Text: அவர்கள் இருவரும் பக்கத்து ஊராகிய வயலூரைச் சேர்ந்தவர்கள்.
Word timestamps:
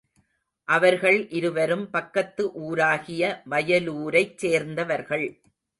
அவர்கள் 0.67 1.29
இருவரும் 1.29 1.89
பக்கத்து 1.89 2.43
ஊராகிய 2.61 3.41
வயலூரைச் 3.49 4.35
சேர்ந்தவர்கள். 4.35 5.27